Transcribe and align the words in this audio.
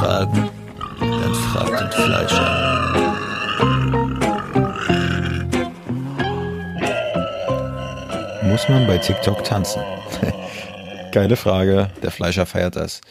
Fragen? 0.00 0.48
Dann 0.98 1.34
fragt 1.34 1.78
den 1.78 1.90
Fleischer. 1.92 2.48
Muss 8.44 8.66
man 8.70 8.86
bei 8.86 8.96
TikTok 8.96 9.44
tanzen? 9.44 9.82
Geile 11.12 11.36
Frage. 11.36 11.90
Der 12.02 12.10
Fleischer 12.10 12.46
feiert 12.46 12.76
das. 12.76 13.02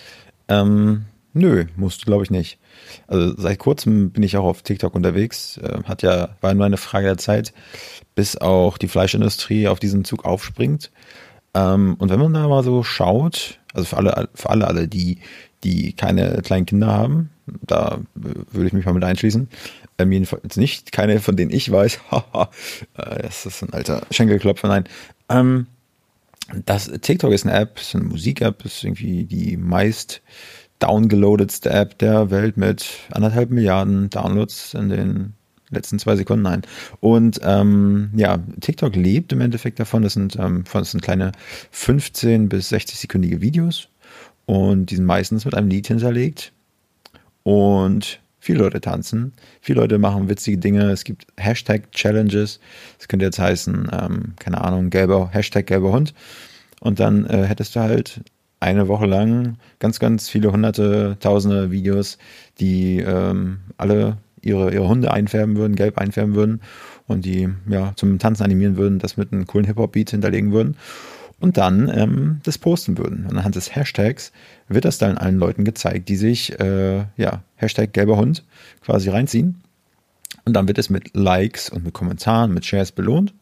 Ähm, 0.48 1.06
nö, 1.34 1.66
musst 1.76 2.02
du, 2.02 2.06
glaube 2.08 2.24
ich, 2.24 2.32
nicht. 2.32 2.58
Also 3.06 3.36
seit 3.38 3.60
kurzem 3.60 4.10
bin 4.10 4.24
ich 4.24 4.36
auch 4.36 4.46
auf 4.46 4.64
TikTok 4.64 4.96
unterwegs. 4.96 5.58
Äh, 5.58 5.84
hat 5.84 6.02
ja, 6.02 6.30
war 6.42 6.56
nur 6.56 6.66
eine 6.66 6.78
Frage 6.78 7.06
der 7.06 7.20
Zeit, 7.20 7.54
bis 8.16 8.36
auch 8.36 8.80
die 8.80 8.88
Fleischindustrie 8.88 9.68
auf 9.68 9.80
diesen 9.80 10.06
Zug 10.06 10.26
aufspringt. 10.26 10.90
Ähm, 11.54 11.98
und 12.00 12.10
wenn 12.10 12.20
man 12.20 12.34
da 12.34 12.48
mal 12.48 12.64
so 12.64 12.82
schaut, 12.82 13.60
also 13.76 13.86
für 13.86 13.98
alle, 13.98 14.30
für 14.34 14.50
alle, 14.50 14.68
alle, 14.68 14.88
die, 14.88 15.20
die 15.64 15.94
keine 15.94 16.42
kleinen 16.44 16.66
Kinder 16.66 16.88
haben, 16.88 17.30
da 17.66 18.00
würde 18.16 18.68
ich 18.68 18.74
mich 18.74 18.86
mal 18.86 18.94
mit 18.94 19.04
einschließen. 19.04 19.50
Ähm, 19.98 20.12
jedenfalls 20.12 20.58
nicht, 20.58 20.92
keine 20.92 21.20
von 21.20 21.36
denen 21.36 21.52
ich 21.52 21.72
weiß. 21.72 22.00
Äh, 22.98 23.24
das 23.24 23.46
ist 23.46 23.62
ein 23.64 23.74
alter 23.74 24.02
Schenkelklopfer, 24.12 24.68
nein. 24.68 24.86
Ähm, 25.30 25.68
das 26.66 26.92
TikTok 27.02 27.32
ist 27.32 27.46
eine 27.46 27.58
App, 27.58 27.80
ist 27.80 27.96
eine 27.96 28.06
Musik-App, 28.06 28.66
ist 28.66 28.84
irgendwie 28.84 29.26
die 29.26 29.58
meist 29.58 30.22
downgeloadetste 30.80 31.70
App 31.70 31.98
der 32.00 32.32
Welt 32.32 32.58
mit 32.58 32.88
anderthalb 33.12 33.52
Milliarden 33.52 34.10
Downloads 34.10 34.74
in 34.74 34.90
den 34.90 35.34
letzten 35.70 36.00
zwei 36.00 36.16
Sekunden 36.16 36.48
ein. 36.48 36.62
Und 37.00 37.40
ähm, 37.44 38.10
ja, 38.16 38.40
TikTok 38.60 38.96
lebt 38.96 39.32
im 39.34 39.42
Endeffekt 39.42 39.80
davon. 39.80 40.02
Das 40.02 40.14
sind, 40.14 40.38
ähm, 40.38 40.64
das 40.72 40.92
sind 40.92 41.02
kleine 41.02 41.32
15 41.72 42.50
bis 42.50 42.70
60 42.70 42.98
sekündige 42.98 43.42
Videos 43.42 43.90
und 44.50 44.88
die 44.88 44.96
sind 44.96 45.06
meistens 45.06 45.46
mit 45.46 45.54
einem 45.54 45.68
Lied 45.68 45.86
hinterlegt. 45.86 46.54
Und 47.44 48.20
viele 48.40 48.64
Leute 48.64 48.82
tanzen, 48.82 49.34
viele 49.62 49.82
Leute 49.82 50.00
machen 50.00 50.28
witzige 50.28 50.58
Dinge. 50.58 50.90
Es 50.90 51.04
gibt 51.04 51.28
Hashtag-Challenges. 51.38 52.60
Das 52.98 53.08
könnte 53.08 53.26
jetzt 53.26 53.38
heißen, 53.38 53.92
ähm, 53.92 54.34
keine 54.40 54.62
Ahnung, 54.62 54.90
gelber, 54.90 55.30
Hashtag 55.32 55.68
gelber 55.68 55.92
Hund. 55.92 56.16
Und 56.80 57.00
dann 57.00 57.28
äh, 57.28 57.44
hättest 57.44 57.76
du 57.76 57.82
halt 57.82 58.22
eine 58.60 58.88
Woche 58.88 59.06
lang 59.06 59.58
ganz, 59.78 60.00
ganz 60.00 60.30
viele 60.30 60.52
hunderte, 60.52 61.18
tausende 61.20 61.70
Videos, 61.70 62.18
die 62.60 63.02
ähm, 63.02 63.60
alle 63.78 64.18
ihre, 64.42 64.74
ihre 64.74 64.88
Hunde 64.88 65.12
einfärben 65.12 65.58
würden, 65.58 65.76
gelb 65.76 66.00
einfärben 66.00 66.34
würden 66.34 66.62
und 67.06 67.24
die 67.24 67.50
ja 67.70 67.94
zum 67.98 68.18
Tanzen 68.18 68.46
animieren 68.46 68.78
würden, 68.78 68.98
das 68.98 69.16
mit 69.16 69.32
einem 69.32 69.46
coolen 69.46 69.68
Hip-Hop-Beat 69.68 70.10
hinterlegen 70.10 70.52
würden 70.54 70.76
und 71.40 71.58
dann 71.58 71.90
ähm, 71.94 72.42
das 72.44 72.58
posten 72.58 72.98
würden. 72.98 73.26
Und 73.26 73.38
anhand 73.38 73.56
des 73.56 73.76
Hashtags 73.76 74.32
wird 74.68 74.86
das 74.86 74.98
dann 74.98 75.18
allen 75.18 75.38
Leuten 75.38 75.64
gezeigt, 75.64 76.10
die 76.10 76.16
sich, 76.16 76.60
äh, 76.60 77.06
ja, 77.18 77.44
Hashtag 77.56 77.94
gelber 77.94 78.18
Hund 78.18 78.44
quasi 78.82 79.10
reinziehen. 79.10 79.62
Und 80.46 80.54
dann 80.54 80.68
wird 80.68 80.78
es 80.78 80.90
mit 80.90 81.16
Likes 81.16 81.70
und 81.70 81.84
mit 81.84 81.94
Kommentaren, 81.94 82.54
mit 82.54 82.66
Shares 82.66 82.92
belohnt. 82.92 83.34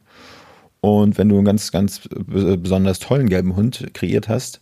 Und 0.82 1.18
wenn 1.18 1.30
du 1.30 1.36
einen 1.36 1.46
ganz, 1.46 1.72
ganz 1.72 2.02
besonders 2.10 3.00
tollen 3.00 3.30
gelben 3.30 3.56
Hund 3.56 3.88
kreiert 3.94 4.30
hast, 4.30 4.62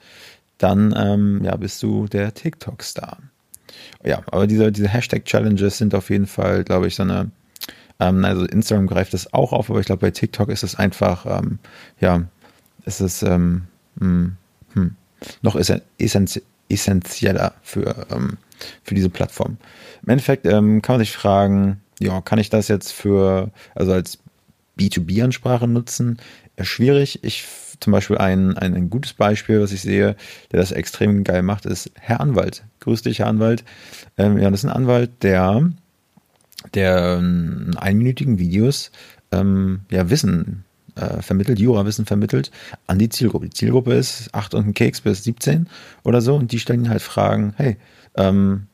dann 0.57 0.93
ähm, 0.97 1.43
ja, 1.43 1.55
bist 1.57 1.83
du 1.83 2.07
der 2.07 2.33
TikTok-Star. 2.33 3.17
Ja, 4.03 4.21
aber 4.27 4.47
diese, 4.47 4.71
diese 4.71 4.87
Hashtag-Challenges 4.87 5.77
sind 5.77 5.93
auf 5.93 6.09
jeden 6.09 6.27
Fall, 6.27 6.63
glaube 6.63 6.87
ich, 6.87 6.95
so 6.95 7.03
eine, 7.03 7.31
ähm, 7.99 8.23
also 8.23 8.45
Instagram 8.45 8.87
greift 8.87 9.13
das 9.13 9.33
auch 9.33 9.51
auf, 9.51 9.69
aber 9.69 9.79
ich 9.79 9.85
glaube, 9.85 10.01
bei 10.01 10.11
TikTok 10.11 10.49
ist 10.49 10.63
es 10.63 10.75
einfach, 10.75 11.25
ähm, 11.25 11.59
ja, 11.99 12.23
ist 12.85 13.01
es 13.01 13.23
ähm, 13.23 13.63
hm, 13.99 14.37
hm, 14.73 14.95
noch 15.41 15.55
essentieller 15.55 17.53
für, 17.61 18.07
ähm, 18.11 18.37
für 18.83 18.95
diese 18.95 19.09
Plattform. 19.09 19.57
Im 20.03 20.09
Endeffekt 20.09 20.45
ähm, 20.45 20.81
kann 20.81 20.95
man 20.95 20.99
sich 20.99 21.11
fragen, 21.11 21.81
ja, 21.99 22.21
kann 22.21 22.39
ich 22.39 22.49
das 22.49 22.67
jetzt 22.67 22.91
für, 22.91 23.51
also 23.73 23.93
als 23.93 24.19
B2B-Ansprache 24.77 25.67
nutzen? 25.67 26.17
Schwierig. 26.61 27.23
Ich 27.23 27.45
zum 27.79 27.91
Beispiel 27.91 28.17
ein, 28.17 28.57
ein, 28.57 28.73
ein, 28.73 28.89
gutes 28.89 29.13
Beispiel, 29.13 29.61
was 29.61 29.71
ich 29.71 29.81
sehe, 29.81 30.15
der 30.51 30.59
das 30.59 30.71
extrem 30.71 31.23
geil 31.23 31.41
macht, 31.41 31.65
ist 31.65 31.91
Herr 31.99 32.21
Anwalt. 32.21 32.63
Grüß 32.79 33.01
dich, 33.01 33.19
Herr 33.19 33.27
Anwalt. 33.27 33.63
Ähm, 34.17 34.37
ja, 34.37 34.49
das 34.49 34.61
ist 34.61 34.69
ein 34.69 34.75
Anwalt, 34.75 35.11
der, 35.23 35.71
der 36.73 37.17
in 37.17 37.75
einminütigen 37.77 38.39
Videos 38.39 38.91
ähm, 39.31 39.81
ja, 39.89 40.09
Wissen 40.09 40.64
äh, 40.95 41.21
vermittelt, 41.21 41.59
Jurawissen 41.59 42.05
vermittelt 42.05 42.51
an 42.87 42.99
die 42.99 43.09
Zielgruppe. 43.09 43.45
Die 43.45 43.53
Zielgruppe 43.53 43.93
ist 43.93 44.33
8 44.33 44.53
und 44.53 44.67
ein 44.67 44.73
Keks 44.73 45.01
bis 45.01 45.23
17 45.23 45.67
oder 46.03 46.21
so 46.21 46.35
und 46.35 46.51
die 46.51 46.59
stellen 46.59 46.89
halt 46.89 47.01
Fragen, 47.01 47.53
hey, 47.57 47.77
ähm, 48.15 48.67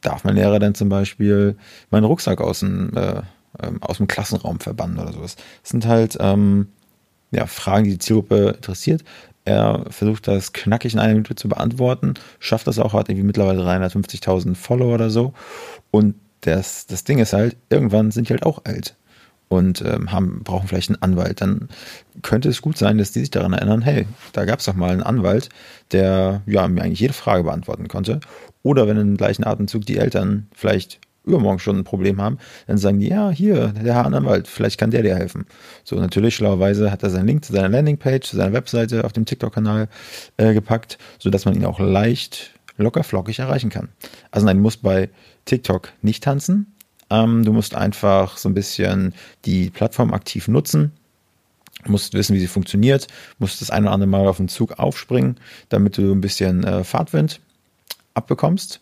darf 0.00 0.24
mein 0.24 0.34
Lehrer 0.34 0.58
denn 0.58 0.74
zum 0.74 0.88
Beispiel 0.88 1.56
meinen 1.90 2.04
Rucksack 2.04 2.40
aus 2.40 2.60
dem, 2.60 2.94
äh, 2.96 3.22
ähm, 3.62 3.82
aus 3.82 3.98
dem 3.98 4.08
Klassenraum 4.08 4.60
verbannen 4.60 4.98
oder 4.98 5.12
sowas? 5.12 5.36
Das 5.62 5.70
sind 5.70 5.86
halt 5.86 6.16
ähm, 6.20 6.68
ja, 7.30 7.46
Fragen, 7.46 7.84
die 7.84 7.92
die 7.92 7.98
Zielgruppe 7.98 8.54
interessiert. 8.56 9.04
Er 9.44 9.86
versucht 9.90 10.28
das 10.28 10.52
knackig 10.52 10.92
in 10.94 11.00
einer 11.00 11.14
Minute 11.14 11.34
zu 11.34 11.48
beantworten, 11.48 12.14
schafft 12.38 12.68
das 12.68 12.78
auch, 12.78 12.92
hat 12.92 13.08
irgendwie 13.08 13.26
mittlerweile 13.26 13.62
350.000 13.62 14.54
Follower 14.54 14.94
oder 14.94 15.10
so. 15.10 15.32
Und 15.90 16.14
das, 16.42 16.86
das 16.86 17.04
Ding 17.04 17.18
ist 17.18 17.32
halt, 17.32 17.56
irgendwann 17.70 18.12
sind 18.12 18.28
die 18.28 18.34
halt 18.34 18.44
auch 18.44 18.64
alt 18.64 18.94
und 19.52 19.82
ähm, 19.82 20.10
haben, 20.10 20.40
brauchen 20.44 20.66
vielleicht 20.66 20.88
einen 20.88 21.02
Anwalt, 21.02 21.42
dann 21.42 21.68
könnte 22.22 22.48
es 22.48 22.62
gut 22.62 22.78
sein, 22.78 22.96
dass 22.96 23.12
die 23.12 23.20
sich 23.20 23.30
daran 23.30 23.52
erinnern, 23.52 23.82
hey, 23.82 24.06
da 24.32 24.46
gab 24.46 24.60
es 24.60 24.64
doch 24.64 24.72
mal 24.72 24.90
einen 24.90 25.02
Anwalt, 25.02 25.50
der 25.90 26.40
ja, 26.46 26.66
mir 26.68 26.82
eigentlich 26.82 27.00
jede 27.00 27.12
Frage 27.12 27.44
beantworten 27.44 27.86
konnte. 27.86 28.20
Oder 28.62 28.88
wenn 28.88 28.96
im 28.96 29.18
gleichen 29.18 29.44
Atemzug 29.44 29.84
die 29.84 29.98
Eltern 29.98 30.46
vielleicht 30.54 31.00
übermorgen 31.24 31.58
schon 31.58 31.76
ein 31.76 31.84
Problem 31.84 32.18
haben, 32.18 32.38
dann 32.66 32.78
sagen 32.78 32.98
die, 32.98 33.08
ja, 33.08 33.30
hier, 33.30 33.68
der 33.68 33.92
Herr 33.94 34.06
Anwalt, 34.06 34.48
vielleicht 34.48 34.80
kann 34.80 34.90
der 34.90 35.02
dir 35.02 35.16
helfen. 35.16 35.44
So, 35.84 35.96
natürlich, 35.96 36.34
schlauerweise 36.34 36.90
hat 36.90 37.02
er 37.02 37.10
seinen 37.10 37.26
Link 37.26 37.44
zu 37.44 37.52
seiner 37.52 37.68
Landingpage, 37.68 38.26
zu 38.26 38.36
seiner 38.36 38.54
Webseite 38.54 39.04
auf 39.04 39.12
dem 39.12 39.26
TikTok-Kanal 39.26 39.88
äh, 40.38 40.54
gepackt, 40.54 40.96
sodass 41.18 41.44
man 41.44 41.54
ihn 41.54 41.66
auch 41.66 41.78
leicht, 41.78 42.52
locker 42.78 43.04
flockig 43.04 43.38
erreichen 43.38 43.68
kann. 43.68 43.90
Also 44.30 44.46
nein, 44.46 44.56
du 44.56 44.62
musst 44.62 44.82
bei 44.82 45.10
TikTok 45.44 45.90
nicht 46.00 46.24
tanzen, 46.24 46.74
ähm, 47.12 47.44
du 47.44 47.52
musst 47.52 47.74
einfach 47.74 48.38
so 48.38 48.48
ein 48.48 48.54
bisschen 48.54 49.14
die 49.44 49.68
Plattform 49.68 50.14
aktiv 50.14 50.48
nutzen, 50.48 50.92
musst 51.86 52.14
wissen, 52.14 52.34
wie 52.34 52.40
sie 52.40 52.46
funktioniert, 52.46 53.06
musst 53.38 53.60
das 53.60 53.70
ein 53.70 53.84
oder 53.84 53.92
andere 53.92 54.08
Mal 54.08 54.26
auf 54.26 54.38
den 54.38 54.48
Zug 54.48 54.78
aufspringen, 54.78 55.36
damit 55.68 55.98
du 55.98 56.12
ein 56.12 56.22
bisschen 56.22 56.64
äh, 56.64 56.84
Fahrtwind 56.84 57.40
abbekommst. 58.14 58.80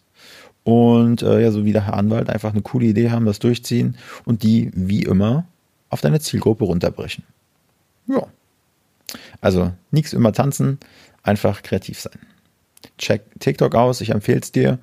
Und 0.62 1.22
äh, 1.22 1.42
ja, 1.42 1.50
so 1.50 1.64
wie 1.64 1.72
der 1.72 1.86
Herr 1.86 1.94
Anwalt 1.94 2.28
einfach 2.28 2.52
eine 2.52 2.62
coole 2.62 2.86
Idee 2.86 3.10
haben, 3.10 3.24
das 3.24 3.38
durchziehen 3.38 3.96
und 4.24 4.42
die 4.42 4.70
wie 4.74 5.02
immer 5.02 5.46
auf 5.88 6.00
deine 6.00 6.20
Zielgruppe 6.20 6.64
runterbrechen. 6.64 7.24
Ja. 8.06 8.26
Also 9.40 9.72
nichts 9.90 10.12
immer 10.12 10.32
tanzen, 10.32 10.78
einfach 11.22 11.62
kreativ 11.62 11.98
sein. 11.98 12.18
Check 12.98 13.22
TikTok 13.40 13.74
aus, 13.74 14.00
ich 14.02 14.10
empfehle 14.10 14.40
es 14.40 14.52
dir. 14.52 14.78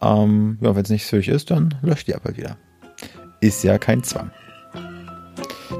Ähm, 0.00 0.58
ja, 0.60 0.74
wenn 0.74 0.82
es 0.82 0.90
nicht 0.90 1.06
für 1.06 1.18
dich 1.18 1.28
ist, 1.28 1.50
dann 1.50 1.76
löscht 1.80 2.08
die 2.08 2.12
App 2.12 2.24
halt 2.24 2.36
wieder. 2.36 2.58
Ist 3.42 3.64
ja 3.64 3.76
kein 3.76 4.04
Zwang. 4.04 4.30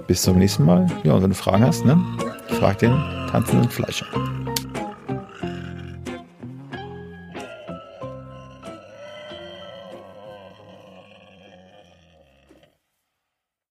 Bis 0.09 0.23
zum 0.23 0.37
nächsten 0.37 0.65
Mal. 0.65 0.89
Ja, 1.05 1.13
und 1.13 1.23
wenn 1.23 1.31
du 1.31 1.37
Fragen 1.37 1.65
hast, 1.65 1.85
ne, 1.85 1.97
frag 2.59 2.79
den 2.81 2.91
tanzenden 3.31 3.71
Fleischer. 3.71 4.07